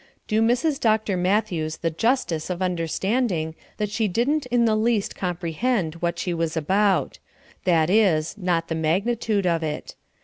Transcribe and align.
Do 0.27 0.41
Mrs. 0.41 0.79
Dr. 0.79 1.15
Matthews 1.15 1.77
the 1.77 1.91
justice 1.91 2.49
of 2.49 2.59
understanding 2.59 3.53
that 3.77 3.91
she 3.91 4.07
didn't 4.07 4.47
in 4.47 4.65
the 4.65 4.75
least 4.75 5.15
comprehend 5.15 5.93
what 6.01 6.17
she 6.17 6.33
was 6.33 6.57
about; 6.57 7.19
that 7.65 7.87
is, 7.87 8.35
not 8.35 8.67
the 8.67 8.73
magnitude 8.73 9.45
of 9.45 9.61
it. 9.61 9.93